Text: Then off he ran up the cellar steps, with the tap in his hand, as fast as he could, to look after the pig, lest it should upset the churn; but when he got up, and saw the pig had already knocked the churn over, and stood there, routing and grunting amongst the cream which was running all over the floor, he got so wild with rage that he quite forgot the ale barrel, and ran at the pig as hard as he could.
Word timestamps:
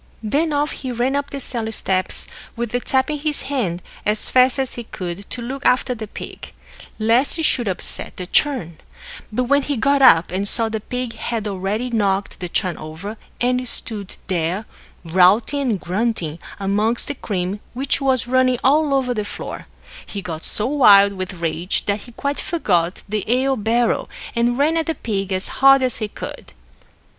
Then 0.23 0.51
off 0.51 0.71
he 0.71 0.91
ran 0.91 1.15
up 1.15 1.29
the 1.29 1.39
cellar 1.39 1.71
steps, 1.71 2.25
with 2.55 2.71
the 2.71 2.79
tap 2.79 3.11
in 3.11 3.19
his 3.19 3.43
hand, 3.43 3.83
as 4.03 4.31
fast 4.31 4.57
as 4.57 4.73
he 4.73 4.85
could, 4.85 5.29
to 5.29 5.43
look 5.43 5.63
after 5.63 5.93
the 5.93 6.07
pig, 6.07 6.53
lest 6.97 7.37
it 7.37 7.43
should 7.43 7.67
upset 7.67 8.17
the 8.17 8.25
churn; 8.25 8.79
but 9.31 9.43
when 9.43 9.61
he 9.61 9.77
got 9.77 10.01
up, 10.01 10.31
and 10.31 10.47
saw 10.47 10.69
the 10.69 10.79
pig 10.79 11.13
had 11.13 11.47
already 11.47 11.91
knocked 11.91 12.39
the 12.39 12.49
churn 12.49 12.77
over, 12.79 13.15
and 13.39 13.67
stood 13.67 14.15
there, 14.25 14.65
routing 15.05 15.61
and 15.69 15.79
grunting 15.79 16.39
amongst 16.59 17.07
the 17.07 17.13
cream 17.13 17.59
which 17.75 18.01
was 18.01 18.25
running 18.25 18.57
all 18.63 18.95
over 18.95 19.13
the 19.13 19.23
floor, 19.23 19.67
he 20.03 20.19
got 20.19 20.43
so 20.43 20.65
wild 20.65 21.13
with 21.13 21.33
rage 21.41 21.85
that 21.85 21.99
he 21.99 22.11
quite 22.13 22.39
forgot 22.39 23.03
the 23.07 23.23
ale 23.31 23.55
barrel, 23.55 24.09
and 24.35 24.57
ran 24.57 24.77
at 24.77 24.87
the 24.87 24.95
pig 24.95 25.31
as 25.31 25.47
hard 25.59 25.83
as 25.83 25.97
he 25.97 26.07
could. 26.07 26.53